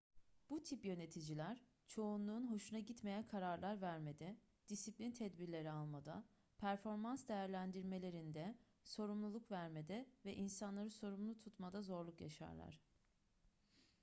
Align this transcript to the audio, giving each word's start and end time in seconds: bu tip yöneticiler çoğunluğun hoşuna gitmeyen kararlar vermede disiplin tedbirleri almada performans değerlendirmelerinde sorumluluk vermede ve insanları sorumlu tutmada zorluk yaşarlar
bu 0.49 0.63
tip 0.63 0.85
yöneticiler 0.85 1.63
çoğunluğun 1.87 2.47
hoşuna 2.51 2.79
gitmeyen 2.79 3.27
kararlar 3.27 3.81
vermede 3.81 4.37
disiplin 4.69 5.11
tedbirleri 5.11 5.71
almada 5.71 6.23
performans 6.57 7.27
değerlendirmelerinde 7.27 8.55
sorumluluk 8.83 9.51
vermede 9.51 10.05
ve 10.25 10.33
insanları 10.35 10.89
sorumlu 10.89 11.37
tutmada 11.39 11.81
zorluk 11.81 12.21
yaşarlar 12.21 12.81